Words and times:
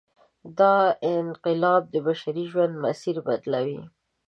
دا 0.59 0.75
انقلابونه 1.15 1.89
د 1.93 1.95
بشري 2.07 2.43
ژوند 2.51 2.73
مسیر 2.85 3.15
بدلوي. 3.27 3.81